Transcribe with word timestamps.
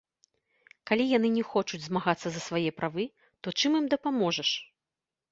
Калі 0.91 1.03
яны 1.17 1.27
не 1.33 1.43
хочуць 1.49 1.79
змагацца 1.87 2.27
за 2.37 2.41
свае 2.45 2.71
правы, 2.79 3.05
то 3.41 3.47
чым 3.61 3.77
ім 3.81 3.85
дапаможаш? 3.93 4.49